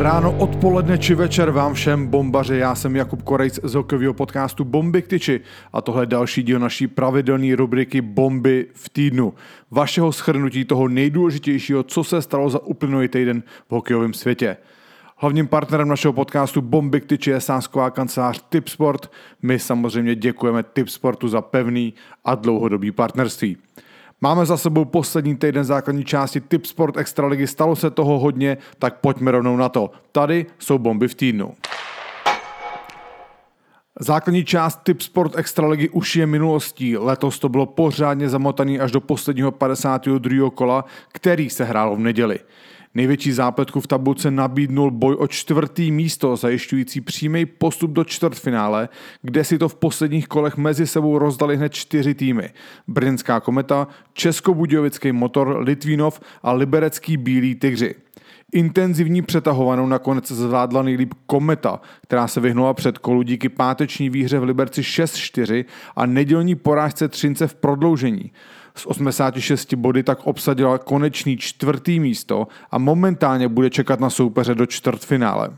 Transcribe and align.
Ráno, 0.00 0.32
odpoledne 0.32 0.96
či 0.96 1.12
večer 1.12 1.50
vám 1.50 1.74
všem 1.74 2.06
bombaři. 2.06 2.56
Já 2.56 2.74
jsem 2.74 2.96
Jakub 2.96 3.22
Korejc 3.22 3.60
z 3.62 3.74
hokejového 3.74 4.14
podcastu 4.14 4.64
Bomby 4.64 5.02
k 5.02 5.06
tyči 5.06 5.40
a 5.72 5.80
tohle 5.80 6.02
je 6.02 6.06
další 6.06 6.42
díl 6.42 6.58
naší 6.58 6.86
pravidelné 6.86 7.56
rubriky 7.56 8.00
Bomby 8.00 8.66
v 8.74 8.88
týdnu. 8.88 9.34
Vašeho 9.70 10.12
schrnutí 10.12 10.64
toho 10.64 10.88
nejdůležitějšího, 10.88 11.82
co 11.82 12.04
se 12.04 12.22
stalo 12.22 12.50
za 12.50 12.62
uplynulý 12.64 13.08
týden 13.08 13.42
v 13.68 13.72
hokejovém 13.72 14.14
světě. 14.14 14.56
Hlavním 15.16 15.46
partnerem 15.46 15.88
našeho 15.88 16.12
podcastu 16.12 16.60
Bomby 16.60 17.00
k 17.00 17.06
tyči 17.06 17.30
je 17.30 17.40
sásková 17.40 17.90
kancelář 17.90 18.44
Tipsport. 18.48 19.12
My 19.42 19.58
samozřejmě 19.58 20.14
děkujeme 20.14 20.62
Tipsportu 20.62 21.28
za 21.28 21.40
pevný 21.40 21.94
a 22.24 22.34
dlouhodobý 22.34 22.90
partnerství. 22.90 23.56
Máme 24.22 24.46
za 24.46 24.56
sebou 24.56 24.84
poslední 24.84 25.36
týden 25.36 25.64
základní 25.64 26.04
části 26.04 26.40
Tip 26.40 26.66
Sport 26.66 26.96
Extraligy, 26.96 27.46
stalo 27.46 27.76
se 27.76 27.90
toho 27.90 28.18
hodně, 28.18 28.56
tak 28.78 29.00
pojďme 29.00 29.30
rovnou 29.30 29.56
na 29.56 29.68
to. 29.68 29.90
Tady 30.12 30.46
jsou 30.58 30.78
bomby 30.78 31.08
v 31.08 31.14
týdnu. 31.14 31.54
Základní 34.00 34.44
část 34.44 34.80
Tip 34.82 35.00
Sport 35.00 35.38
Extraligy 35.38 35.88
už 35.88 36.16
je 36.16 36.26
minulostí. 36.26 36.96
Letos 36.96 37.38
to 37.38 37.48
bylo 37.48 37.66
pořádně 37.66 38.28
zamotaný 38.28 38.80
až 38.80 38.92
do 38.92 39.00
posledního 39.00 39.52
52. 39.52 40.50
kola, 40.50 40.84
který 41.12 41.50
se 41.50 41.64
hrál 41.64 41.96
v 41.96 41.98
neděli. 41.98 42.38
Největší 42.94 43.32
zápletku 43.32 43.80
v 43.80 43.86
tabulce 43.86 44.30
nabídnul 44.30 44.90
boj 44.90 45.16
o 45.18 45.26
čtvrtý 45.26 45.90
místo, 45.90 46.36
zajišťující 46.36 47.00
přímý 47.00 47.46
postup 47.46 47.90
do 47.90 48.04
čtvrtfinále, 48.04 48.88
kde 49.22 49.44
si 49.44 49.58
to 49.58 49.68
v 49.68 49.74
posledních 49.74 50.28
kolech 50.28 50.56
mezi 50.56 50.86
sebou 50.86 51.18
rozdali 51.18 51.56
hned 51.56 51.74
čtyři 51.74 52.14
týmy. 52.14 52.50
Brněnská 52.88 53.40
kometa, 53.40 53.88
Českobudějovický 54.12 55.12
motor, 55.12 55.56
Litvínov 55.60 56.20
a 56.42 56.52
Liberecký 56.52 57.16
Bílý 57.16 57.54
tygři. 57.54 57.94
Intenzivní 58.52 59.22
přetahovanou 59.22 59.86
nakonec 59.86 60.32
zvládla 60.32 60.82
nejlíp 60.82 61.14
Kometa, 61.26 61.80
která 62.02 62.28
se 62.28 62.40
vyhnula 62.40 62.74
před 62.74 62.98
kolu 62.98 63.22
díky 63.22 63.48
páteční 63.48 64.10
výhře 64.10 64.38
v 64.38 64.44
Liberci 64.44 64.80
6-4 64.80 65.64
a 65.96 66.06
nedělní 66.06 66.54
porážce 66.54 67.08
Třince 67.08 67.46
v 67.46 67.54
prodloužení. 67.54 68.32
Z 68.74 68.86
86 68.86 69.74
body 69.74 70.02
tak 70.02 70.26
obsadila 70.26 70.78
konečný 70.78 71.36
čtvrtý 71.36 72.00
místo 72.00 72.48
a 72.70 72.78
momentálně 72.78 73.48
bude 73.48 73.70
čekat 73.70 74.00
na 74.00 74.10
soupeře 74.10 74.54
do 74.54 74.66
čtvrtfinále. 74.66 75.50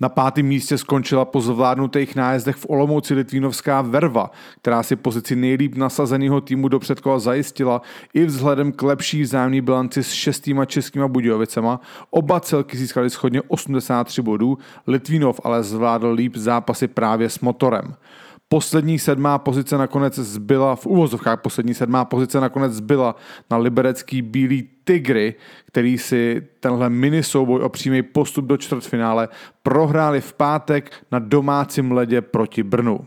Na 0.00 0.08
pátém 0.08 0.46
místě 0.46 0.78
skončila 0.78 1.24
po 1.24 1.40
zvládnutých 1.40 2.16
nájezdech 2.16 2.56
v 2.56 2.66
Olomouci 2.68 3.14
Litvínovská 3.14 3.82
Verva, 3.82 4.30
která 4.60 4.82
si 4.82 4.96
pozici 4.96 5.36
nejlíp 5.36 5.74
nasazeného 5.74 6.40
týmu 6.40 6.68
do 6.68 6.78
předkola 6.78 7.18
zajistila 7.18 7.82
i 8.14 8.24
vzhledem 8.24 8.72
k 8.72 8.82
lepší 8.82 9.22
vzájemné 9.22 9.62
bilanci 9.62 10.02
s 10.02 10.10
šestýma 10.10 10.64
českýma 10.64 11.08
Budějovicema. 11.08 11.80
Oba 12.10 12.40
celky 12.40 12.76
získali 12.76 13.10
schodně 13.10 13.42
83 13.42 14.22
bodů, 14.22 14.58
Litvínov 14.86 15.40
ale 15.44 15.62
zvládl 15.62 16.10
líp 16.10 16.36
zápasy 16.36 16.88
právě 16.88 17.28
s 17.28 17.40
motorem. 17.40 17.94
Poslední 18.52 18.98
sedmá 18.98 19.38
pozice 19.38 19.78
nakonec 19.78 20.14
zbyla, 20.14 20.76
v 20.76 20.86
úvozovkách 20.86 21.40
poslední 21.40 21.74
sedmá 21.74 22.04
pozice 22.04 22.40
nakonec 22.40 22.72
zbyla 22.72 23.16
na 23.50 23.56
liberecký 23.56 24.22
Bílý 24.22 24.68
Tigry, 24.84 25.34
který 25.66 25.98
si 25.98 26.48
tenhle 26.60 26.90
mini 26.90 27.22
souboj 27.22 27.62
o 27.62 27.68
přímý 27.68 28.02
postup 28.02 28.44
do 28.44 28.56
čtvrtfinále 28.56 29.28
prohráli 29.62 30.20
v 30.20 30.32
pátek 30.32 30.92
na 31.12 31.18
domácím 31.18 31.92
ledě 31.92 32.20
proti 32.20 32.62
Brnu. 32.62 33.06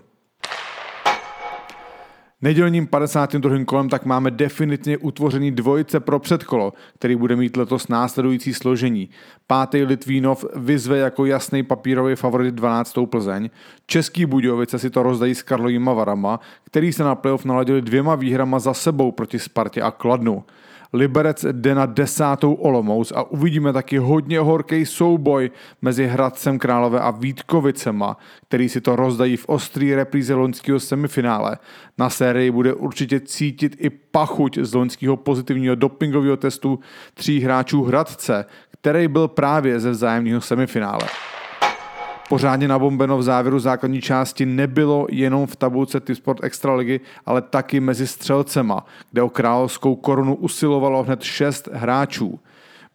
Nedělním 2.45 2.87
52. 2.87 3.65
kolem 3.65 3.89
tak 3.89 4.05
máme 4.05 4.31
definitivně 4.31 4.97
utvořený 4.97 5.51
dvojice 5.51 5.99
pro 5.99 6.19
předkolo, 6.19 6.73
který 6.95 7.15
bude 7.15 7.35
mít 7.35 7.57
letos 7.57 7.87
následující 7.87 8.53
složení. 8.53 9.09
Pátý 9.47 9.83
Litvínov 9.83 10.45
vyzve 10.55 10.97
jako 10.97 11.25
jasný 11.25 11.63
papírový 11.63 12.15
favorit 12.15 12.55
12. 12.55 12.95
Plzeň. 13.05 13.49
Český 13.85 14.25
Budějovice 14.25 14.79
si 14.79 14.89
to 14.89 15.03
rozdají 15.03 15.35
s 15.35 15.43
Karlovýma 15.43 15.93
Varama, 15.93 16.39
který 16.63 16.93
se 16.93 17.03
na 17.03 17.15
playoff 17.15 17.45
naladili 17.45 17.81
dvěma 17.81 18.15
výhrama 18.15 18.59
za 18.59 18.73
sebou 18.73 19.11
proti 19.11 19.39
Spartě 19.39 19.81
a 19.81 19.91
Kladnu. 19.91 20.43
Liberec 20.95 21.45
jde 21.51 21.75
na 21.75 21.85
desátou 21.85 22.53
Olomouc 22.53 23.13
a 23.15 23.23
uvidíme 23.23 23.73
taky 23.73 23.97
hodně 23.97 24.39
horký 24.39 24.85
souboj 24.85 25.51
mezi 25.81 26.07
Hradcem 26.07 26.59
Králové 26.59 26.99
a 26.99 27.11
Vítkovicema, 27.11 28.17
který 28.47 28.69
si 28.69 28.81
to 28.81 28.95
rozdají 28.95 29.37
v 29.37 29.45
ostrý 29.49 29.95
repríze 29.95 30.33
loňského 30.33 30.79
semifinále. 30.79 31.57
Na 31.97 32.09
sérii 32.09 32.51
bude 32.51 32.73
určitě 32.73 33.19
cítit 33.19 33.75
i 33.79 33.89
pachuť 33.89 34.57
z 34.57 34.73
loňského 34.73 35.17
pozitivního 35.17 35.75
dopingového 35.75 36.37
testu 36.37 36.79
tří 37.13 37.39
hráčů 37.39 37.83
Hradce, 37.83 38.45
který 38.71 39.07
byl 39.07 39.27
právě 39.27 39.79
ze 39.79 39.91
vzájemného 39.91 40.41
semifinále. 40.41 41.07
Pořádně 42.29 42.67
nabombeno 42.67 43.17
v 43.17 43.23
závěru 43.23 43.59
základní 43.59 44.01
části 44.01 44.45
nebylo 44.45 45.07
jenom 45.09 45.47
v 45.47 45.55
tabulce 45.55 45.99
T-Sport 45.99 46.43
Extraligy, 46.43 46.99
ale 47.25 47.41
taky 47.41 47.79
mezi 47.79 48.07
střelcema, 48.07 48.85
kde 49.11 49.21
o 49.21 49.29
královskou 49.29 49.95
korunu 49.95 50.35
usilovalo 50.35 51.03
hned 51.03 51.23
šest 51.23 51.69
hráčů. 51.73 52.39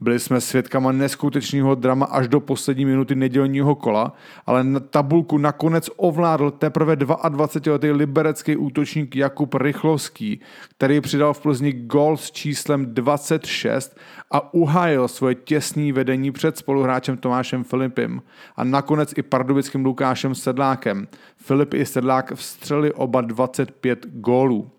Byli 0.02 0.18
jsme 0.18 0.40
svědkama 0.40 0.92
neskutečného 0.92 1.74
drama 1.74 2.06
až 2.06 2.28
do 2.28 2.40
poslední 2.40 2.84
minuty 2.84 3.14
nedělního 3.14 3.74
kola, 3.74 4.12
ale 4.46 4.64
na 4.64 4.80
tabulku 4.80 5.38
nakonec 5.38 5.90
ovládl 5.96 6.50
teprve 6.50 6.96
22-letý 6.96 7.90
liberecký 7.90 8.56
útočník 8.56 9.16
Jakub 9.16 9.54
Rychlovský, 9.54 10.40
který 10.70 11.00
přidal 11.00 11.34
v 11.34 11.40
Plzni 11.40 11.72
gol 11.72 12.16
s 12.16 12.30
číslem 12.30 12.94
26 12.94 13.98
a 14.30 14.54
uhájil 14.54 15.08
svoje 15.08 15.34
těsné 15.34 15.92
vedení 15.92 16.32
před 16.32 16.56
spoluhráčem 16.56 17.16
Tomášem 17.16 17.64
Filipem 17.64 18.22
a 18.56 18.64
nakonec 18.64 19.12
i 19.16 19.22
pardubickým 19.22 19.84
Lukášem 19.84 20.34
Sedlákem. 20.34 21.08
Filip 21.36 21.74
i 21.74 21.86
Sedlák 21.86 22.32
vstřeli 22.34 22.92
oba 22.92 23.20
25 23.20 24.06
gólů. 24.12 24.70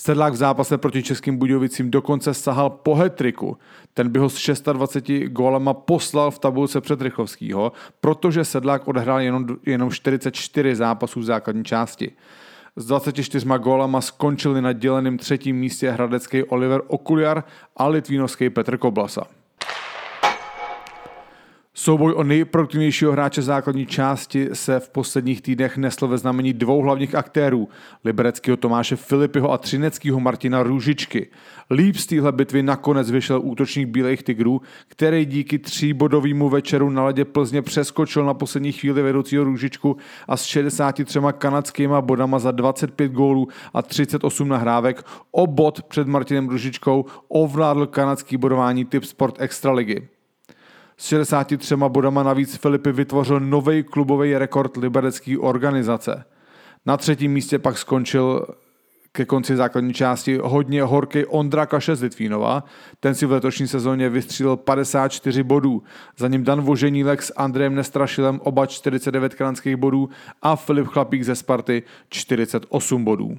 Sedlák 0.00 0.32
v 0.32 0.36
zápase 0.36 0.78
proti 0.78 1.02
Českým 1.02 1.36
Budějovicím 1.36 1.90
dokonce 1.90 2.34
sahal 2.34 2.70
po 2.70 2.94
hetriku. 2.94 3.58
Ten 3.94 4.08
by 4.08 4.18
ho 4.18 4.28
s 4.30 4.62
26 4.72 5.28
gólama 5.28 5.74
poslal 5.74 6.30
v 6.30 6.38
tabulce 6.38 6.80
před 6.80 7.02
Rychlovskýho, 7.02 7.72
protože 8.00 8.44
Sedlák 8.44 8.88
odehrál 8.88 9.20
jenom, 9.20 9.46
jenom 9.66 9.90
44 9.90 10.76
zápasů 10.76 11.20
v 11.20 11.24
základní 11.24 11.64
části. 11.64 12.12
S 12.76 12.86
24 12.86 13.46
gólama 13.58 14.00
skončili 14.00 14.62
na 14.62 14.72
děleném 14.72 15.18
třetím 15.18 15.56
místě 15.56 15.90
hradecký 15.90 16.42
Oliver 16.42 16.82
Okuliar 16.86 17.44
a 17.76 17.86
litvínovský 17.86 18.50
Petr 18.50 18.78
Koblasa. 18.78 19.37
Souboj 21.88 22.14
o 22.16 22.24
nejproduktivnějšího 22.24 23.12
hráče 23.12 23.42
základní 23.42 23.86
části 23.86 24.48
se 24.52 24.80
v 24.80 24.88
posledních 24.88 25.42
týdnech 25.42 25.76
nesl 25.76 26.08
ve 26.08 26.18
znamení 26.18 26.52
dvou 26.52 26.82
hlavních 26.82 27.14
aktérů, 27.14 27.68
libereckého 28.04 28.56
Tomáše 28.56 28.96
Filipiho 28.96 29.52
a 29.52 29.58
třineckého 29.58 30.20
Martina 30.20 30.62
Růžičky. 30.62 31.30
Líp 31.70 31.96
z 31.96 32.06
téhle 32.06 32.32
bitvy 32.32 32.62
nakonec 32.62 33.10
vyšel 33.10 33.40
útočník 33.44 33.88
Bílejch 33.88 34.22
Tigrů, 34.22 34.60
který 34.88 35.24
díky 35.24 35.58
tříbodovému 35.58 36.48
večeru 36.48 36.90
na 36.90 37.04
ledě 37.04 37.24
Plzně 37.24 37.62
přeskočil 37.62 38.24
na 38.24 38.34
poslední 38.34 38.72
chvíli 38.72 39.02
vedoucího 39.02 39.44
Růžičku 39.44 39.96
a 40.28 40.36
s 40.36 40.44
63 40.44 41.18
kanadskýma 41.38 42.00
bodama 42.00 42.38
za 42.38 42.50
25 42.50 43.12
gólů 43.12 43.48
a 43.74 43.82
38 43.82 44.48
nahrávek 44.48 45.04
o 45.30 45.46
bod 45.46 45.82
před 45.82 46.06
Martinem 46.06 46.48
Růžičkou 46.48 47.04
ovládl 47.28 47.86
kanadský 47.86 48.36
bodování 48.36 48.84
typ 48.84 49.04
Sport 49.04 49.34
Extraligy. 49.38 50.17
S 51.00 51.06
63 51.06 51.76
bodama 51.76 52.22
navíc 52.22 52.56
Filipy 52.56 52.92
vytvořil 52.92 53.40
nový 53.40 53.82
klubový 53.82 54.36
rekord 54.36 54.76
liberecké 54.76 55.38
organizace. 55.38 56.24
Na 56.86 56.96
třetím 56.96 57.32
místě 57.32 57.58
pak 57.58 57.78
skončil 57.78 58.46
ke 59.12 59.24
konci 59.24 59.56
základní 59.56 59.94
části 59.94 60.38
hodně 60.42 60.82
horký 60.82 61.24
Ondra 61.24 61.66
Kaše 61.66 61.96
z 61.96 62.02
Litvínova. 62.02 62.64
Ten 63.00 63.14
si 63.14 63.26
v 63.26 63.32
letošní 63.32 63.68
sezóně 63.68 64.08
vystřílel 64.08 64.56
54 64.56 65.42
bodů. 65.42 65.82
Za 66.16 66.28
ním 66.28 66.44
Dan 66.44 66.60
Voženílek 66.60 67.22
s 67.22 67.32
Andrejem 67.36 67.74
Nestrašilem 67.74 68.40
oba 68.44 68.66
49 68.66 69.34
kranských 69.34 69.76
bodů 69.76 70.08
a 70.42 70.56
Filip 70.56 70.86
Chlapík 70.86 71.22
ze 71.22 71.34
Sparty 71.34 71.82
48 72.08 73.04
bodů. 73.04 73.38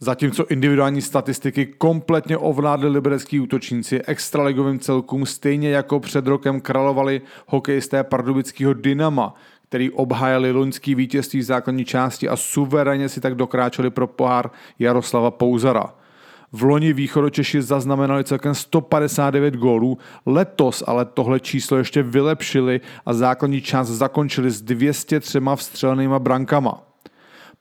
Zatímco 0.00 0.46
individuální 0.46 1.02
statistiky 1.02 1.66
kompletně 1.66 2.38
ovládli 2.38 2.88
liberecký 2.88 3.40
útočníci, 3.40 4.02
extraligovým 4.02 4.78
celkům 4.78 5.26
stejně 5.26 5.70
jako 5.70 6.00
před 6.00 6.26
rokem 6.26 6.60
královali 6.60 7.20
hokejisté 7.46 8.04
pardubického 8.04 8.74
Dynama, 8.74 9.34
který 9.68 9.90
obhájili 9.90 10.52
loňský 10.52 10.94
vítězství 10.94 11.40
v 11.40 11.42
základní 11.42 11.84
části 11.84 12.28
a 12.28 12.36
suverénně 12.36 13.08
si 13.08 13.20
tak 13.20 13.34
dokráčeli 13.34 13.90
pro 13.90 14.06
pohár 14.06 14.50
Jaroslava 14.78 15.30
Pouzara. 15.30 15.94
V 16.52 16.62
loni 16.62 16.92
východočeši 16.92 17.62
zaznamenali 17.62 18.24
celkem 18.24 18.54
159 18.54 19.54
gólů, 19.54 19.98
letos 20.26 20.84
ale 20.86 21.04
tohle 21.04 21.40
číslo 21.40 21.76
ještě 21.76 22.02
vylepšili 22.02 22.80
a 23.06 23.14
základní 23.14 23.60
část 23.60 23.88
zakončili 23.88 24.50
s 24.50 24.62
203 24.62 25.38
vstřelenýma 25.56 26.18
brankama. 26.18 26.87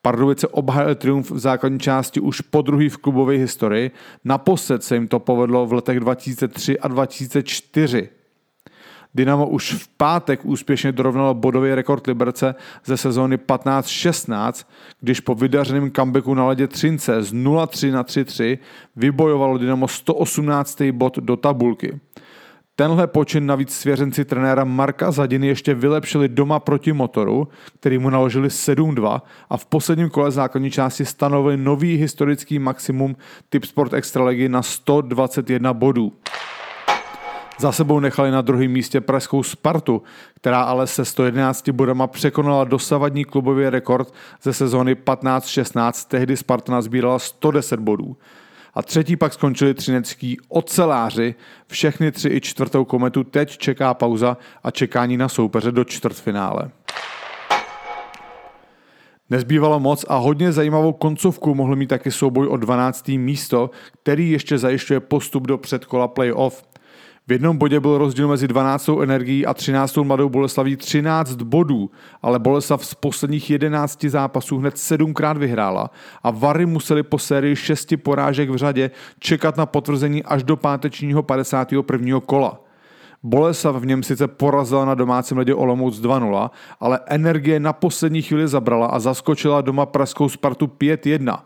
Pardubice 0.08 0.48
obhájili 0.48 0.96
triumf 0.96 1.32
v 1.32 1.40
základní 1.40 1.80
části 1.80 2.20
už 2.20 2.42
po 2.42 2.62
druhý 2.62 2.90
v 2.90 2.98
klubové 2.98 3.34
historii. 3.34 3.92
Naposled 4.26 4.84
se 4.84 4.96
jim 4.96 5.08
to 5.08 5.20
povedlo 5.20 5.66
v 5.66 5.74
letech 5.74 6.00
2003 6.00 6.80
a 6.80 6.88
2004. 6.88 8.10
Dynamo 9.16 9.48
už 9.48 9.74
v 9.74 9.88
pátek 9.88 10.46
úspěšně 10.46 10.92
dorovnalo 10.92 11.34
bodový 11.34 11.74
rekord 11.74 12.08
Liberce 12.08 12.56
ze 12.86 12.98
sezóny 12.98 13.38
15-16, 13.38 14.66
když 15.02 15.20
po 15.20 15.36
vydařeném 15.36 15.92
comebacku 15.92 16.34
na 16.34 16.48
ledě 16.48 16.68
Třince 16.68 17.24
z 17.24 17.34
0-3 17.34 17.92
na 17.92 18.04
3-3 18.04 18.58
vybojovalo 18.96 19.58
Dynamo 19.58 19.88
118. 19.88 20.82
bod 20.92 21.18
do 21.18 21.36
tabulky. 21.36 22.00
Tenhle 22.80 23.08
počin 23.08 23.46
navíc 23.46 23.74
svěřenci 23.74 24.26
trenéra 24.26 24.64
Marka 24.64 25.12
Zadiny 25.12 25.48
ještě 25.48 25.74
vylepšili 25.74 26.28
doma 26.28 26.60
proti 26.60 26.94
motoru, 26.94 27.48
který 27.80 27.98
mu 27.98 28.10
naložili 28.10 28.48
7-2 28.48 29.22
a 29.50 29.58
v 29.58 29.66
posledním 29.66 30.10
kole 30.10 30.32
základní 30.32 30.72
části 30.72 31.06
stanovili 31.06 31.58
nový 31.58 31.96
historický 31.96 32.60
maximum 32.60 33.16
typ 33.50 33.66
Sport 33.66 33.94
Extraligy 33.94 34.50
na 34.50 34.62
121 34.62 35.74
bodů. 35.74 36.14
Za 37.60 37.72
sebou 37.72 38.00
nechali 38.00 38.32
na 38.32 38.42
druhém 38.42 38.72
místě 38.72 39.02
pražskou 39.02 39.44
Spartu, 39.44 40.02
která 40.36 40.62
ale 40.62 40.88
se 40.88 41.06
111 41.06 41.70
bodama 41.70 42.08
překonala 42.08 42.64
dosavadní 42.64 43.26
klubový 43.26 43.70
rekord 43.70 44.14
ze 44.42 44.54
sezóny 44.54 44.96
15-16, 44.96 46.08
tehdy 46.08 46.38
Sparta 46.38 46.72
nazbírala 46.72 47.20
110 47.20 47.80
bodů. 47.80 48.18
A 48.78 48.82
třetí 48.82 49.16
pak 49.16 49.34
skončili 49.34 49.74
třinecký 49.74 50.38
oceláři, 50.48 51.36
všechny 51.68 52.12
tři 52.12 52.30
i 52.30 52.42
čtvrtou 52.42 52.86
kometu 52.86 53.24
teď 53.24 53.58
čeká 53.58 53.94
pauza 53.94 54.38
a 54.64 54.72
čekání 54.72 55.18
na 55.18 55.30
soupeře 55.30 55.72
do 55.72 55.84
čtvrtfinále. 55.84 56.72
Nezbývalo 59.30 59.80
moc 59.80 60.06
a 60.10 60.16
hodně 60.16 60.52
zajímavou 60.52 60.94
koncovku 60.94 61.56
mohl 61.56 61.76
mít 61.76 61.88
taky 61.88 62.12
souboj 62.12 62.48
o 62.48 62.58
12. 62.58 63.08
místo, 63.08 63.70
který 64.04 64.32
ještě 64.32 64.58
zajišťuje 64.58 65.00
postup 65.00 65.48
do 65.48 65.58
předkola 65.58 66.08
playoff. 66.08 66.64
V 67.28 67.32
jednom 67.32 67.58
bodě 67.58 67.80
byl 67.80 67.98
rozdíl 67.98 68.28
mezi 68.28 68.48
12. 68.48 68.90
energií 69.04 69.46
a 69.46 69.54
13. 69.54 69.98
mladou 69.98 70.30
Boleslaví 70.30 70.76
13 70.76 71.36
bodů, 71.36 71.92
ale 72.22 72.40
Boleslav 72.40 72.86
z 72.86 72.94
posledních 72.94 73.50
11 73.50 74.04
zápasů 74.04 74.58
hned 74.58 74.78
sedmkrát 74.78 75.38
vyhrála 75.38 75.90
a 76.24 76.32
Vary 76.32 76.66
museli 76.66 77.04
po 77.04 77.20
sérii 77.20 77.56
šesti 77.56 77.98
porážek 77.98 78.50
v 78.50 78.56
řadě 78.56 78.92
čekat 79.20 79.58
na 79.58 79.66
potvrzení 79.66 80.24
až 80.24 80.44
do 80.44 80.58
pátečního 80.58 81.24
51. 81.24 82.20
kola. 82.20 82.60
Boleslav 83.24 83.76
v 83.76 83.86
něm 83.86 84.04
sice 84.04 84.28
porazila 84.28 84.86
na 84.86 84.96
domácím 84.96 85.38
ledě 85.38 85.56
Olomouc 85.56 86.02
2-0, 86.02 86.50
ale 86.80 87.00
energie 87.06 87.60
na 87.60 87.74
poslední 87.74 88.22
chvíli 88.22 88.48
zabrala 88.48 88.88
a 88.88 89.00
zaskočila 89.00 89.62
doma 89.62 89.86
pražskou 89.86 90.30
Spartu 90.30 90.66
5-1. 90.66 91.40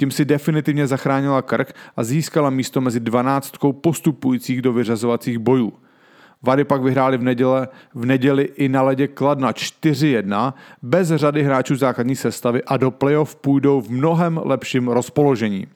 Tím 0.00 0.10
si 0.10 0.24
definitivně 0.24 0.86
zachránila 0.86 1.42
krk 1.42 1.72
a 1.96 2.04
získala 2.04 2.50
místo 2.50 2.80
mezi 2.80 3.00
12 3.00 3.54
postupujících 3.80 4.62
do 4.62 4.72
vyřazovacích 4.72 5.38
bojů. 5.38 5.72
Vady 6.42 6.64
pak 6.64 6.82
vyhráli 6.82 7.18
v, 7.18 7.22
neděle, 7.22 7.68
v 7.94 8.06
neděli 8.06 8.42
i 8.42 8.68
na 8.68 8.82
ledě 8.82 9.08
Kladna 9.08 9.52
4-1 9.52 10.54
bez 10.82 11.08
řady 11.08 11.42
hráčů 11.42 11.76
základní 11.76 12.16
sestavy 12.16 12.62
a 12.64 12.76
do 12.76 12.90
playoff 12.90 13.36
půjdou 13.36 13.80
v 13.80 13.90
mnohem 13.90 14.40
lepším 14.44 14.88
rozpoložení. 14.88 15.66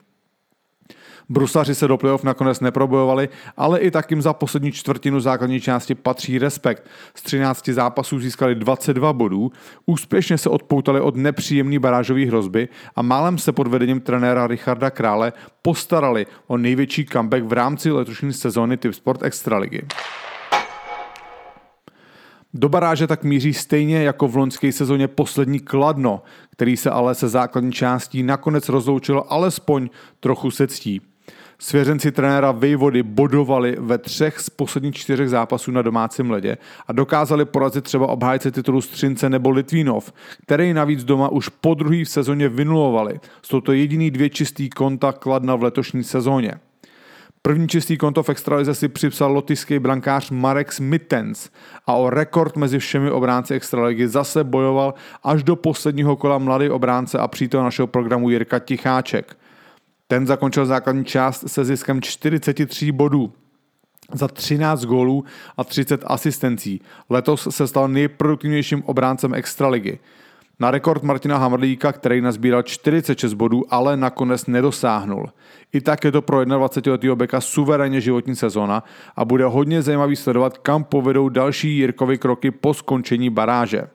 Brusaři 1.29 1.75
se 1.75 1.87
do 1.87 1.97
playoff 1.97 2.23
nakonec 2.23 2.59
neprobojovali, 2.59 3.29
ale 3.57 3.79
i 3.79 3.91
tak 3.91 4.11
jim 4.11 4.21
za 4.21 4.33
poslední 4.33 4.71
čtvrtinu 4.71 5.19
základní 5.19 5.61
části 5.61 5.95
patří 5.95 6.39
respekt. 6.39 6.87
Z 7.15 7.21
13 7.21 7.69
zápasů 7.69 8.19
získali 8.19 8.55
22 8.55 9.13
bodů, 9.13 9.51
úspěšně 9.85 10.37
se 10.37 10.49
odpoutali 10.49 11.01
od 11.01 11.15
nepříjemné 11.15 11.79
barážové 11.79 12.25
hrozby 12.25 12.67
a 12.95 13.01
málem 13.01 13.37
se 13.37 13.51
pod 13.51 13.67
vedením 13.67 14.01
trenéra 14.01 14.47
Richarda 14.47 14.89
Krále 14.89 15.33
postarali 15.61 16.25
o 16.47 16.57
největší 16.57 17.05
comeback 17.05 17.43
v 17.43 17.53
rámci 17.53 17.91
letošní 17.91 18.33
sezóny 18.33 18.77
Typ 18.77 18.93
Sport 18.93 19.23
Extraligy. 19.23 19.81
Do 22.53 22.69
baráže 22.69 23.07
tak 23.07 23.23
míří 23.23 23.53
stejně 23.53 24.03
jako 24.03 24.27
v 24.27 24.35
loňské 24.35 24.71
sezóně 24.71 25.07
poslední 25.07 25.59
Kladno, 25.59 26.21
který 26.49 26.77
se 26.77 26.89
ale 26.89 27.15
se 27.15 27.29
základní 27.29 27.71
částí 27.71 28.23
nakonec 28.23 28.69
rozloučilo 28.69 29.33
alespoň 29.33 29.89
trochu 30.19 30.51
se 30.51 30.67
ctí. 30.67 31.01
Svěřenci 31.59 32.11
trenéra 32.11 32.51
Vejvody 32.51 33.03
bodovali 33.03 33.75
ve 33.79 33.97
třech 33.97 34.39
z 34.39 34.49
posledních 34.49 34.95
čtyřech 34.95 35.29
zápasů 35.29 35.71
na 35.71 35.81
domácím 35.81 36.31
ledě 36.31 36.57
a 36.87 36.93
dokázali 36.93 37.45
porazit 37.45 37.83
třeba 37.83 38.07
obhájce 38.07 38.51
titulu 38.51 38.81
Střince 38.81 39.29
nebo 39.29 39.49
Litvínov, 39.49 40.13
který 40.41 40.73
navíc 40.73 41.03
doma 41.03 41.29
už 41.29 41.49
po 41.49 41.73
druhý 41.73 42.03
v 42.03 42.09
sezóně 42.09 42.49
vynulovali. 42.49 43.19
Jsou 43.41 43.61
to 43.61 43.71
jediný 43.71 44.11
dvě 44.11 44.29
čistý 44.29 44.69
konta 44.69 45.11
Kladna 45.11 45.55
v 45.55 45.63
letošní 45.63 46.03
sezóně. 46.03 46.55
První 47.41 47.67
čistý 47.67 47.97
konto 47.97 48.23
v 48.23 48.29
extralize 48.29 48.75
si 48.75 48.87
připsal 48.87 49.31
lotyšský 49.31 49.79
brankář 49.79 50.29
Marek 50.31 50.71
Smittens 50.71 51.49
a 51.87 51.93
o 51.93 52.09
rekord 52.09 52.55
mezi 52.55 52.79
všemi 52.79 53.11
obránci 53.11 53.53
extraligy 53.53 54.07
zase 54.07 54.43
bojoval 54.43 54.93
až 55.23 55.43
do 55.43 55.55
posledního 55.55 56.15
kola 56.15 56.37
mladý 56.37 56.69
obránce 56.69 57.19
a 57.19 57.27
přítel 57.27 57.63
našeho 57.63 57.87
programu 57.87 58.29
Jirka 58.29 58.59
Ticháček. 58.59 59.37
Ten 60.07 60.27
zakončil 60.27 60.65
základní 60.65 61.05
část 61.05 61.49
se 61.49 61.65
ziskem 61.65 62.01
43 62.01 62.91
bodů 62.91 63.33
za 64.13 64.27
13 64.27 64.85
gólů 64.85 65.25
a 65.57 65.63
30 65.63 66.03
asistencí. 66.07 66.81
Letos 67.09 67.47
se 67.51 67.67
stal 67.67 67.87
nejproduktivnějším 67.87 68.83
obráncem 68.83 69.33
extraligy. 69.33 69.99
Na 70.59 70.71
rekord 70.71 71.03
Martina 71.03 71.37
Hamrlíka, 71.37 71.91
který 71.91 72.21
nazbíral 72.21 72.63
46 72.63 73.33
bodů, 73.33 73.63
ale 73.69 73.97
nakonec 73.97 74.45
nedosáhnul. 74.45 75.29
I 75.73 75.81
tak 75.81 76.03
je 76.03 76.11
to 76.11 76.21
pro 76.21 76.41
21-letého 76.41 77.15
beka 77.15 77.41
suverénně 77.41 78.01
životní 78.01 78.35
sezóna 78.35 78.83
a 79.15 79.25
bude 79.25 79.45
hodně 79.45 79.81
zajímavý 79.81 80.15
sledovat, 80.15 80.57
kam 80.57 80.83
povedou 80.83 81.29
další 81.29 81.77
Jirkovy 81.77 82.17
kroky 82.17 82.51
po 82.51 82.73
skončení 82.73 83.29
baráže. 83.29 83.87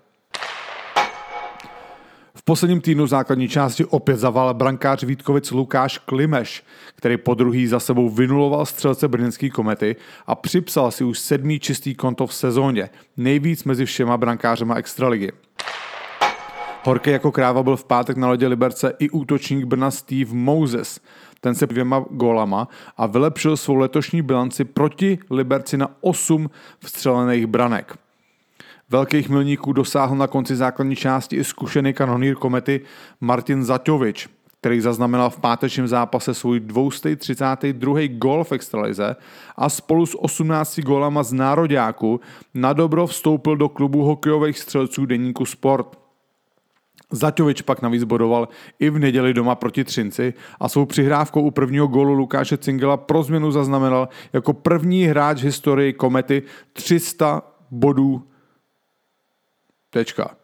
V 2.40 2.44
posledním 2.44 2.81
týdnu 2.81 3.06
základní 3.06 3.48
části 3.48 3.84
opět 3.84 4.16
zaval 4.16 4.54
brankář 4.54 5.04
Vítkovic 5.04 5.50
Lukáš 5.50 5.98
Klimeš, 5.98 6.64
který 6.94 7.16
po 7.16 7.34
druhý 7.34 7.66
za 7.66 7.80
sebou 7.80 8.09
vynuloval 8.09 8.66
střelce 8.66 9.09
brněnský 9.09 9.50
komety 9.50 9.97
a 10.26 10.35
připsal 10.35 10.90
si 10.90 11.04
už 11.04 11.18
sedmý 11.18 11.61
čistý 11.61 11.94
konto 11.94 12.26
v 12.26 12.35
sezóně, 12.35 12.90
nejvíc 13.16 13.64
mezi 13.64 13.85
všema 13.85 14.16
brankářema 14.16 14.75
extraligy. 14.75 15.32
Horký 16.85 17.11
jako 17.11 17.32
kráva 17.32 17.62
byl 17.62 17.76
v 17.76 17.85
pátek 17.85 18.16
na 18.16 18.28
lodě 18.28 18.47
Liberce 18.47 18.92
i 18.99 19.11
útočník 19.11 19.64
Brna 19.64 19.90
Steve 19.90 20.35
Moses. 20.35 21.00
Ten 21.40 21.54
se 21.54 21.66
dvěma 21.66 22.04
gólama 22.11 22.68
a 22.97 23.06
vylepšil 23.06 23.56
svou 23.56 23.75
letošní 23.75 24.23
bilanci 24.23 24.64
proti 24.64 25.18
Liberci 25.30 25.76
na 25.76 25.88
8 26.00 26.50
vstřelených 26.78 27.47
branek. 27.47 27.97
Velkých 28.90 29.28
milníků 29.28 29.73
dosáhl 29.73 30.16
na 30.16 30.26
konci 30.26 30.56
základní 30.56 30.97
části 30.97 31.37
i 31.37 31.44
zkušený 31.44 31.92
kanonýr 31.92 32.35
komety 32.35 32.80
Martin 33.20 33.64
Zaťovič, 33.64 34.28
který 34.61 34.80
zaznamenal 34.80 35.30
v 35.30 35.40
pátečním 35.40 35.88
zápase 35.88 36.35
svůj 36.35 36.61
232. 36.61 37.99
gol 38.09 38.44
v 38.44 38.52
extralize 38.52 39.16
a 39.56 39.68
spolu 39.68 40.06
s 40.06 40.23
18 40.23 40.80
gólama 40.80 41.23
z 41.23 41.32
nároďáku 41.32 42.20
na 42.54 42.73
dobro 42.73 43.06
vstoupil 43.06 43.56
do 43.56 43.68
klubu 43.68 44.02
hokejových 44.02 44.59
střelců 44.59 45.06
deníku 45.06 45.44
Sport. 45.44 45.99
Zaťovič 47.12 47.62
pak 47.62 47.82
navíc 47.82 48.04
bodoval 48.04 48.49
i 48.78 48.90
v 48.90 48.99
neděli 48.99 49.35
doma 49.35 49.54
proti 49.54 49.85
Třinci 49.85 50.35
a 50.61 50.68
svou 50.68 50.87
přihrávkou 50.87 51.42
u 51.42 51.50
prvního 51.50 51.87
gólu 51.87 52.12
Lukáše 52.12 52.56
Cingela 52.56 52.97
pro 52.97 53.23
změnu 53.23 53.50
zaznamenal 53.50 54.09
jako 54.32 54.52
první 54.52 55.04
hráč 55.04 55.40
v 55.40 55.44
historii 55.44 55.92
Komety 55.92 56.42
300 56.73 57.42
bodů 57.70 58.29
Tečka. 59.90 60.37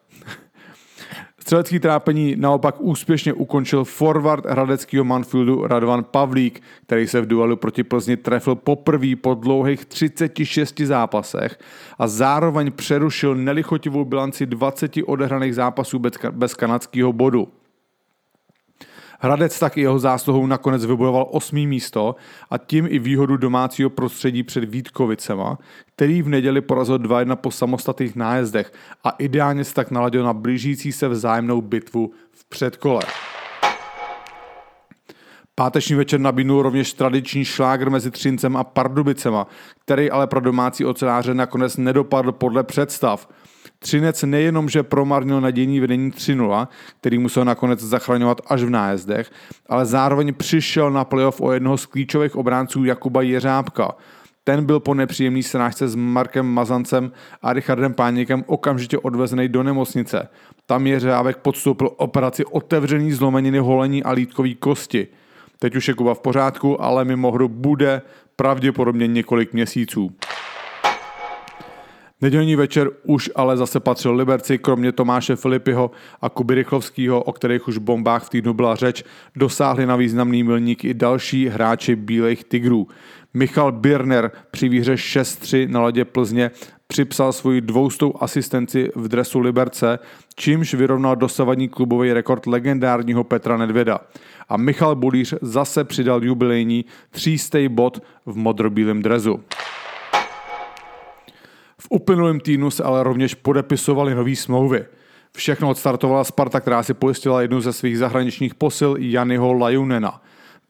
Střelecký 1.41 1.79
trápení 1.79 2.37
naopak 2.37 2.81
úspěšně 2.81 3.33
ukončil 3.33 3.85
forward 3.85 4.47
hradeckého 4.47 5.05
Manfieldu 5.05 5.67
Radovan 5.67 6.05
Pavlík, 6.05 6.63
který 6.87 7.07
se 7.07 7.21
v 7.21 7.27
duelu 7.27 7.57
proti 7.57 7.85
Plzni 7.85 8.17
trefil 8.17 8.55
poprvé 8.55 9.17
po 9.17 9.35
dlouhých 9.35 9.85
36 9.85 10.81
zápasech 10.81 11.59
a 11.99 12.09
zároveň 12.09 12.73
přerušil 12.73 13.35
nelichotivou 13.35 14.05
bilanci 14.05 14.47
20 14.47 14.93
odehraných 15.07 15.55
zápasů 15.55 16.01
bez 16.31 16.55
kanadského 16.55 17.13
bodu. 17.13 17.49
Hradec 19.21 19.59
tak 19.59 19.77
i 19.77 19.81
jeho 19.81 19.99
zásluhou 19.99 20.47
nakonec 20.47 20.85
vybojoval 20.85 21.27
osmý 21.31 21.67
místo 21.67 22.17
a 22.51 22.59
tím 22.59 22.87
i 22.91 22.99
výhodu 22.99 23.37
domácího 23.37 23.91
prostředí 23.91 24.43
před 24.43 24.65
Vítkovicema, 24.65 25.59
který 25.95 26.23
v 26.23 26.29
neděli 26.29 26.61
porazil 26.61 26.99
2-1 26.99 27.37
po 27.37 27.51
samostatných 27.51 28.17
nájezdech 28.17 28.73
a 29.05 29.11
ideálně 29.11 29.65
se 29.65 29.75
tak 29.75 29.91
naladil 29.91 30.25
na 30.25 30.33
blížící 30.33 30.93
se 30.93 31.09
vzájemnou 31.09 31.61
bitvu 31.61 32.11
v 32.33 32.45
předkole. 32.49 33.03
Páteční 35.55 35.95
večer 35.95 36.21
nabídnul 36.21 36.63
rovněž 36.63 36.93
tradiční 36.93 37.45
šlágr 37.45 37.91
mezi 37.91 38.11
Třincem 38.11 38.57
a 38.57 38.65
Pardubicema, 38.65 39.47
který 39.85 40.11
ale 40.11 40.27
pro 40.27 40.41
domácí 40.41 40.85
oceláře 40.85 41.35
nakonec 41.35 41.77
nedopadl 41.77 42.33
podle 42.33 42.63
představ– 42.63 43.29
Třinec 43.79 44.23
nejenom, 44.23 44.69
že 44.69 44.83
promarnil 44.83 45.41
nadějný 45.41 45.81
vedení 45.81 46.11
3-0, 46.11 46.69
který 47.01 47.19
musel 47.19 47.45
nakonec 47.45 47.81
zachraňovat 47.81 48.41
až 48.47 48.63
v 48.63 48.71
nájezdech, 48.71 49.31
ale 49.69 49.87
zároveň 49.87 50.35
přišel 50.35 50.91
na 50.91 51.05
playoff 51.05 51.41
o 51.41 51.53
jednoho 51.53 51.77
z 51.79 51.87
klíčových 51.87 52.37
obránců 52.37 52.85
Jakuba 52.85 53.23
Jeřábka. 53.23 53.95
Ten 54.45 54.65
byl 54.65 54.81
po 54.81 54.95
nepříjemný 54.95 55.43
srážce 55.43 55.89
s 55.89 55.95
Markem 55.95 56.47
Mazancem 56.47 57.13
a 57.43 57.53
Richardem 57.53 57.95
Páníkem 57.95 58.45
okamžitě 58.47 58.99
odvezený 58.99 59.49
do 59.49 59.63
nemocnice. 59.63 60.29
Tam 60.67 60.87
Jeřábek 60.87 61.37
podstoupil 61.37 61.91
operaci 61.97 62.45
otevřený 62.45 63.13
zlomeniny 63.13 63.59
holení 63.59 64.03
a 64.03 64.11
lítkový 64.13 64.55
kosti. 64.55 65.09
Teď 65.59 65.77
už 65.77 65.89
je 65.89 65.95
Kuba 65.95 66.15
v 66.15 66.21
pořádku, 66.21 66.83
ale 66.83 67.05
mimo 67.05 67.33
hru 67.33 67.49
bude 67.49 68.03
pravděpodobně 68.37 69.07
několik 69.07 69.53
měsíců. 69.53 70.13
Nedělní 72.21 72.57
večer 72.57 72.91
už 73.03 73.31
ale 73.35 73.57
zase 73.57 73.81
patřil 73.81 74.15
Liberci, 74.15 74.59
kromě 74.59 74.93
Tomáše 74.93 75.37
Filipiho 75.37 75.91
a 76.21 76.29
Kuby 76.29 76.55
Rychlovského, 76.55 77.23
o 77.23 77.33
kterých 77.33 77.69
už 77.69 77.79
bombách 77.79 78.25
v 78.25 78.29
týdnu 78.29 78.55
byla 78.55 78.75
řeč, 78.75 79.05
dosáhli 79.37 79.87
na 79.87 79.97
významný 79.97 80.43
milník 80.43 80.85
i 80.85 80.95
další 80.95 81.49
hráči 81.49 81.97
Bílých 81.97 82.45
tigrů. 82.45 82.89
Michal 83.35 83.73
Birner 83.73 84.31
při 84.51 84.69
výhře 84.69 84.95
6-3 84.95 85.69
na 85.69 85.83
ledě 85.83 86.05
Plzně 86.05 86.51
připsal 86.87 87.33
svoji 87.33 87.61
dvoustou 87.61 88.15
asistenci 88.21 88.91
v 88.95 89.09
dresu 89.09 89.41
Liberce, 89.41 89.99
čímž 90.35 90.75
vyrovnal 90.75 91.17
dosavadní 91.17 91.69
klubový 91.69 92.13
rekord 92.13 92.47
legendárního 92.47 93.25
Petra 93.25 93.57
Nedvěda. 93.57 94.01
A 94.49 94.57
Michal 94.57 94.95
Bulíř 94.95 95.35
zase 95.43 95.85
přidal 95.85 96.25
jubilejní 96.25 96.85
třístej 97.11 97.69
bod 97.69 98.03
v 98.27 98.37
modrobílém 98.37 99.03
drezu. 99.03 99.41
Uplynulém 101.91 102.41
týdnu 102.41 102.71
se 102.71 102.83
ale 102.83 103.03
rovněž 103.03 103.35
podepisovaly 103.35 104.15
nové 104.15 104.37
smlouvy. 104.37 104.85
Všechno 105.37 105.71
odstartovala 105.71 106.25
Sparta, 106.25 106.61
která 106.61 106.83
si 106.83 106.95
pojistila 106.95 107.43
jednu 107.43 107.61
ze 107.61 107.73
svých 107.73 107.99
zahraničních 107.99 108.55
posil 108.55 108.97
Janyho 108.99 109.53
Lajunena. 109.53 110.23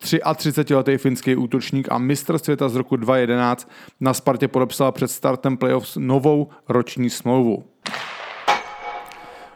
33-letý 0.02 0.98
finský 0.98 1.36
útočník 1.36 1.88
a 1.90 1.98
mistr 1.98 2.38
světa 2.38 2.68
z 2.68 2.76
roku 2.76 2.96
2011 2.96 3.70
na 4.00 4.14
Spartě 4.14 4.48
podepsal 4.48 4.92
před 4.92 5.10
startem 5.10 5.56
playoffs 5.56 5.96
novou 5.96 6.48
roční 6.68 7.10
smlouvu. 7.10 7.64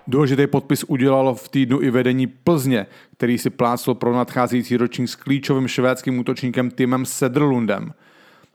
Důležitý 0.07 0.47
podpis 0.47 0.85
udělalo 0.85 1.35
v 1.35 1.49
týdnu 1.49 1.83
i 1.83 1.91
vedení 1.91 2.27
Plzně, 2.27 2.87
který 3.17 3.39
si 3.39 3.51
plácl 3.51 3.95
pro 3.95 4.15
nadcházející 4.15 4.77
ročník 4.77 5.09
s 5.09 5.15
klíčovým 5.15 5.69
švédským 5.69 6.19
útočníkem 6.19 6.71
Timem 6.71 7.07
Sedrlundem. 7.07 7.93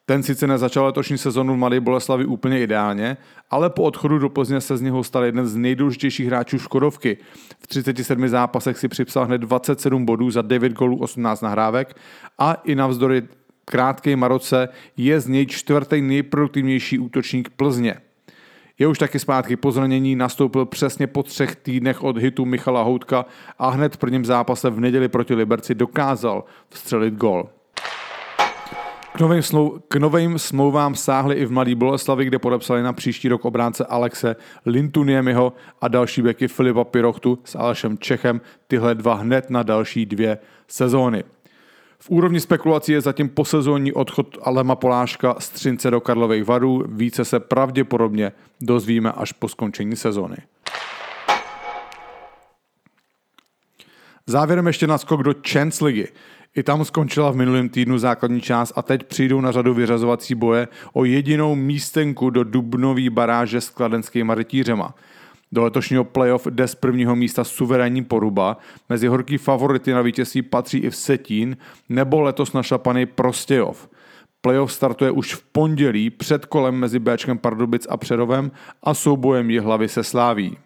Ten 0.08 0.24
sice 0.24 0.48
nezačal 0.48 0.86
letošní 0.86 1.18
sezonu 1.18 1.54
v 1.54 1.58
Mladé 1.58 1.80
Boleslavi 1.80 2.26
úplně 2.26 2.62
ideálně, 2.62 3.18
ale 3.50 3.70
po 3.70 3.84
odchodu 3.84 4.20
do 4.20 4.30
Plzně 4.30 4.62
se 4.62 4.78
z 4.78 4.82
něho 4.82 5.04
stal 5.04 5.24
jeden 5.24 5.48
z 5.48 5.56
nejdůležitějších 5.56 6.28
hráčů 6.28 6.60
Škodovky. 6.60 7.18
V 7.60 7.68
37 7.68 8.28
zápasech 8.28 8.78
si 8.78 8.88
připsal 8.88 9.26
hned 9.26 9.38
27 9.38 10.06
bodů 10.06 10.32
za 10.32 10.42
9 10.42 10.74
gólů 10.74 10.98
18 10.98 11.42
nahrávek 11.42 11.96
a 12.38 12.54
i 12.54 12.76
navzdory 12.76 13.24
krátké 13.66 14.16
maroce 14.16 14.70
je 14.98 15.20
z 15.20 15.28
něj 15.28 15.46
čtvrtý 15.46 16.02
nejproduktivnější 16.02 17.00
útočník 17.00 17.50
Plzně. 17.50 17.96
Je 18.80 18.88
už 18.88 18.98
taky 18.98 19.20
zpátky 19.20 19.56
po 19.56 19.72
zranění, 19.72 20.16
nastoupil 20.16 20.66
přesně 20.66 21.08
po 21.08 21.24
třech 21.24 21.56
týdnech 21.56 22.04
od 22.04 22.18
hitu 22.18 22.46
Michala 22.46 22.84
Houtka 22.84 23.26
a 23.60 23.70
hned 23.70 23.94
v 23.94 23.98
prvním 23.98 24.26
zápase 24.26 24.70
v 24.70 24.80
neděli 24.80 25.08
proti 25.08 25.36
Liberci 25.36 25.76
dokázal 25.76 26.44
vstřelit 26.70 27.14
gol. 27.14 27.50
K 29.16 29.20
novým, 29.20 29.42
smlou- 29.42 29.80
k 29.88 29.96
novým 29.96 30.40
smlouvám 30.40 30.96
sáhli 30.96 31.36
i 31.36 31.46
v 31.46 31.52
Mladý 31.52 31.76
Boleslavi, 31.76 32.26
kde 32.26 32.40
podepsali 32.40 32.84
na 32.84 32.94
příští 32.94 33.30
rok 33.30 33.46
obránce 33.46 33.86
Alexe 33.86 34.36
Lintuniemiho 34.66 35.54
a 35.82 35.88
další 35.88 36.22
beky 36.22 36.48
Filipa 36.48 36.84
Pirochtu 36.84 37.40
s 37.44 37.56
Alešem 37.56 37.98
Čechem, 37.98 38.42
tyhle 38.68 38.96
dva 38.96 39.14
hned 39.14 39.50
na 39.50 39.64
další 39.64 40.06
dvě 40.06 40.38
sezóny. 40.68 41.24
V 42.00 42.10
úrovni 42.10 42.40
spekulací 42.40 42.92
je 42.92 43.02
zatím 43.02 43.30
posezónní 43.30 43.94
odchod 43.94 44.38
Alema 44.42 44.76
Poláška 44.76 45.36
z 45.40 45.50
Třince 45.50 45.92
do 45.92 46.02
Karlových 46.02 46.44
varů, 46.44 46.84
více 46.88 47.26
se 47.26 47.40
pravděpodobně 47.40 48.32
dozvíme 48.62 49.12
až 49.12 49.32
po 49.32 49.50
skončení 49.50 49.96
sezóny. 49.96 50.38
Závěrem 54.28 54.68
ještě 54.68 54.88
naskok 54.88 55.24
do 55.24 55.34
Chance 55.52 55.86
ligy. 55.86 56.08
I 56.56 56.64
tam 56.64 56.86
skončila 56.86 57.32
v 57.32 57.36
minulém 57.36 57.70
týdnu 57.70 57.98
základní 57.98 58.42
část 58.42 58.74
a 58.76 58.82
teď 58.82 59.04
přijdou 59.04 59.42
na 59.42 59.52
řadu 59.52 59.74
vyřazovací 59.74 60.36
boje 60.36 60.68
o 60.94 61.06
jedinou 61.06 61.56
místenku 61.56 62.30
do 62.30 62.44
dubnový 62.44 63.10
baráže 63.10 63.62
s 63.62 63.70
kladenskými 63.70 64.36
rytířema. 64.36 64.96
Do 65.52 65.64
letošního 65.64 66.04
playoff 66.04 66.48
jde 66.48 66.68
z 66.68 66.76
prvního 66.76 67.16
místa 67.16 67.44
suverénní 67.44 68.04
poruba. 68.04 68.58
Mezi 68.90 69.08
horký 69.08 69.38
favority 69.38 69.92
na 69.92 70.02
vítězství 70.02 70.42
patří 70.42 70.78
i 70.78 70.90
v 70.90 70.96
Setín 70.96 71.58
nebo 71.90 72.22
letos 72.22 72.54
našlapaný 72.54 73.06
Prostějov. 73.06 73.90
Playoff 74.42 74.74
startuje 74.74 75.12
už 75.12 75.36
v 75.36 75.44
pondělí 75.52 76.10
před 76.10 76.46
kolem 76.46 76.76
mezi 76.76 77.00
Bčkem 77.00 77.38
Pardubic 77.38 77.88
a 77.90 77.98
Přerovem 77.98 78.52
a 78.84 78.94
soubojem 78.94 79.60
hlavy 79.60 79.88
se 79.88 80.04
Sláví. 80.04 80.58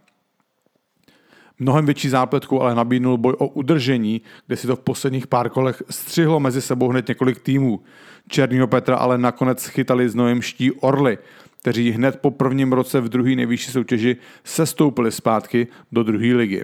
Mnohem 1.60 1.86
větší 1.86 2.10
zápletku 2.10 2.62
ale 2.62 2.76
nabídnul 2.76 3.18
boj 3.18 3.34
o 3.38 3.48
udržení, 3.48 4.22
kde 4.48 4.56
si 4.56 4.68
to 4.68 4.76
v 4.76 4.80
posledních 4.80 5.28
pár 5.28 5.50
kolech 5.50 5.84
střihlo 5.90 6.40
mezi 6.40 6.62
sebou 6.62 6.88
hned 6.88 7.08
několik 7.08 7.40
týmů. 7.40 7.84
Černýho 8.28 8.68
Petra 8.68 8.98
ale 8.98 9.18
nakonec 9.18 9.66
chytali 9.66 10.10
znojemští 10.10 10.72
Orly, 10.72 11.18
kteří 11.62 11.92
hned 11.92 12.20
po 12.22 12.32
prvním 12.32 12.74
roce 12.74 13.02
v 13.02 13.10
druhé 13.10 13.36
nejvyšší 13.36 13.72
soutěži 13.72 14.18
sestoupili 14.44 15.12
zpátky 15.12 15.68
do 15.92 16.04
druhé 16.04 16.36
ligy. 16.36 16.64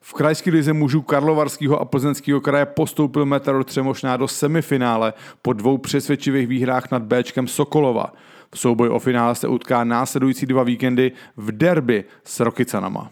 V 0.00 0.12
krajské 0.12 0.50
lize 0.50 0.72
mužů 0.72 1.02
Karlovarského 1.02 1.80
a 1.80 1.84
Plzeňského 1.84 2.40
kraje 2.40 2.66
postoupil 2.66 3.24
Meteor 3.24 3.64
Třemošná 3.64 4.16
do 4.16 4.28
semifinále 4.28 5.12
po 5.42 5.52
dvou 5.52 5.78
přesvědčivých 5.78 6.46
výhrách 6.46 6.90
nad 6.90 7.02
Bčkem 7.02 7.48
Sokolova. 7.48 8.12
V 8.54 8.58
souboj 8.58 8.88
o 8.88 8.98
finále 8.98 9.34
se 9.34 9.48
utká 9.48 9.84
následující 9.84 10.46
dva 10.46 10.62
víkendy 10.62 11.12
v 11.36 11.52
derby 11.52 12.04
s 12.24 12.40
Rokycanama. 12.40 13.10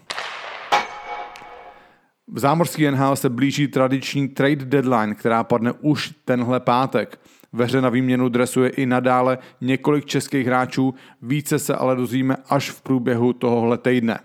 V 2.29 2.39
zámořský 2.39 2.91
NHL 2.91 3.17
se 3.17 3.29
blíží 3.29 3.69
tradiční 3.69 4.29
trade 4.29 4.65
deadline, 4.65 5.15
která 5.15 5.45
padne 5.45 5.73
už 5.73 6.15
tenhle 6.25 6.61
pátek. 6.61 7.21
Ve 7.53 7.65
hře 7.65 7.81
na 7.81 7.89
výměnu 7.89 8.29
dresuje 8.29 8.71
i 8.71 8.87
nadále 8.87 9.39
několik 9.61 10.05
českých 10.05 10.47
hráčů, 10.47 10.95
více 11.23 11.59
se 11.59 11.75
ale 11.75 11.97
dozvíme 11.97 12.37
až 12.49 12.71
v 12.71 12.83
průběhu 12.83 13.33
tohohle 13.33 13.79
týdne. 13.79 14.19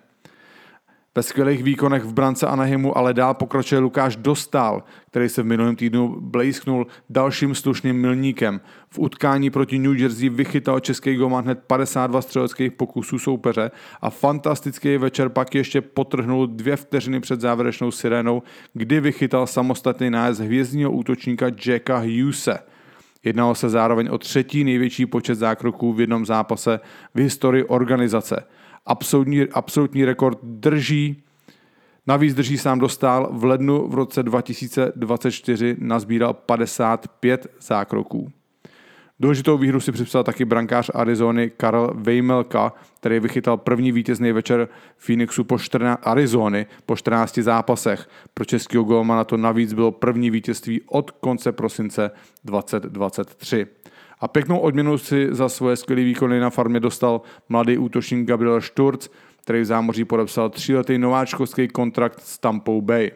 Ve 1.16 1.24
skvělých 1.24 1.64
výkonech 1.64 2.04
v 2.04 2.14
brance 2.14 2.48
Anahimu 2.48 2.98
ale 2.98 3.14
dál 3.14 3.34
pokračuje 3.34 3.80
Lukáš 3.80 4.16
Dostal, 4.16 4.84
který 5.08 5.30
se 5.30 5.42
v 5.42 5.46
minulém 5.46 5.76
týdnu 5.76 6.16
blejsknul 6.22 6.88
dalším 7.10 7.56
slušným 7.56 8.02
milníkem. 8.02 8.62
V 8.90 9.00
utkání 9.00 9.50
proti 9.50 9.80
New 9.80 9.98
Jersey 9.98 10.30
vychytal 10.30 10.80
český 10.80 11.16
golman 11.16 11.44
hned 11.44 11.60
52 11.68 12.22
střeleckých 12.22 12.72
pokusů 12.72 13.20
soupeře 13.20 13.72
a 14.02 14.10
fantastický 14.10 14.98
večer 14.98 15.30
pak 15.30 15.56
ještě 15.56 15.82
potrhnul 15.82 16.48
dvě 16.48 16.76
vteřiny 16.76 17.20
před 17.20 17.42
závěrečnou 17.42 17.92
sirénou, 17.92 18.44
kdy 18.74 19.00
vychytal 19.00 19.48
samostatný 19.48 20.10
nájezd 20.10 20.42
hvězdního 20.42 20.92
útočníka 20.92 21.46
Jacka 21.66 21.98
Hughese. 21.98 22.60
Jednalo 23.24 23.56
se 23.56 23.70
zároveň 23.70 24.08
o 24.12 24.18
třetí 24.18 24.64
největší 24.64 25.06
počet 25.06 25.36
zákroků 25.36 25.94
v 25.94 26.02
jednom 26.02 26.26
zápase 26.26 26.80
v 27.16 27.20
historii 27.20 27.64
organizace– 27.64 28.44
absolutní, 28.90 29.42
absolutní 29.42 30.06
rekord 30.06 30.40
drží. 30.44 31.24
Navíc 32.08 32.34
drží 32.34 32.58
sám 32.58 32.80
dostal 32.80 33.30
v 33.32 33.44
lednu 33.44 33.88
v 33.88 33.94
roce 33.94 34.24
2024 34.24 35.76
nazbíral 35.80 36.34
55 36.34 37.48
zákroků. 37.62 38.32
Důležitou 39.22 39.58
výhru 39.58 39.80
si 39.80 39.92
připsal 39.92 40.24
taky 40.24 40.46
brankář 40.46 40.92
Arizony 40.94 41.50
Karl 41.50 41.92
Vejmelka, 41.94 42.74
který 43.00 43.20
vychytal 43.20 43.58
první 43.58 43.92
vítězný 43.92 44.32
večer 44.32 44.68
Phoenixu 44.98 45.44
po 45.44 45.60
14, 45.60 46.00
Arizony 46.04 46.66
po 46.86 46.96
14 46.96 47.38
zápasech. 47.38 48.10
Pro 48.34 48.46
českého 48.46 48.84
golmana 48.84 49.24
to 49.24 49.38
navíc 49.38 49.74
bylo 49.74 49.92
první 49.92 50.30
vítězství 50.30 50.82
od 50.86 51.12
konce 51.12 51.52
prosince 51.52 52.12
2023. 52.46 53.68
A 54.20 54.28
pěknou 54.28 54.60
odměnu 54.60 54.98
si 54.98 55.28
za 55.32 55.50
svoje 55.50 55.76
skvělé 55.76 56.04
výkony 56.04 56.40
na 56.40 56.50
farmě 56.50 56.80
dostal 56.80 57.22
mladý 57.50 57.78
útočník 57.78 58.28
Gabriel 58.28 58.62
Sturz, 58.62 59.10
který 59.42 59.62
v 59.62 59.66
zámoří 59.66 60.06
podepsal 60.06 60.50
tříletý 60.50 60.98
nováčkovský 60.98 61.68
kontrakt 61.68 62.20
s 62.22 62.38
Tampou 62.38 62.82
Bay. 62.82 63.12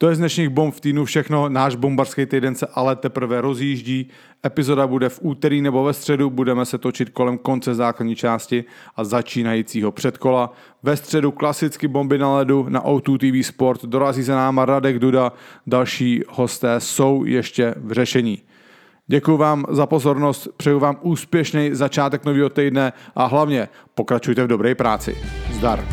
To 0.00 0.08
je 0.08 0.14
z 0.14 0.18
dnešních 0.18 0.48
bomb 0.48 0.74
v 0.74 0.80
týdnu 0.80 1.04
všechno. 1.04 1.48
Náš 1.48 1.76
bombarský 1.76 2.26
týden 2.26 2.54
se 2.54 2.66
ale 2.74 2.96
teprve 2.96 3.40
rozjíždí. 3.40 4.08
Epizoda 4.46 4.86
bude 4.86 5.08
v 5.08 5.18
úterý 5.22 5.62
nebo 5.62 5.84
ve 5.84 5.92
středu. 5.92 6.30
Budeme 6.30 6.64
se 6.64 6.78
točit 6.78 7.10
kolem 7.10 7.38
konce 7.38 7.74
základní 7.74 8.16
části 8.16 8.64
a 8.96 9.04
začínajícího 9.04 9.92
předkola. 9.92 10.52
Ve 10.82 10.96
středu 10.96 11.30
klasicky 11.30 11.88
bomby 11.88 12.18
na 12.18 12.34
ledu 12.36 12.66
na 12.68 12.84
O2 12.84 13.18
TV 13.18 13.46
Sport. 13.46 13.84
Dorazí 13.84 14.22
za 14.22 14.36
náma 14.36 14.64
Radek 14.64 14.98
Duda. 14.98 15.32
Další 15.66 16.22
hosté 16.28 16.80
jsou 16.80 17.24
ještě 17.24 17.74
v 17.76 17.92
řešení. 17.92 18.42
Děkuji 19.10 19.36
vám 19.36 19.64
za 19.70 19.86
pozornost, 19.86 20.48
přeju 20.56 20.78
vám 20.78 20.98
úspěšný 21.02 21.70
začátek 21.74 22.24
nového 22.24 22.48
týdne 22.48 22.92
a 23.16 23.26
hlavně 23.26 23.68
pokračujte 23.94 24.44
v 24.44 24.46
dobré 24.46 24.74
práci. 24.74 25.16
Zdar. 25.52 25.84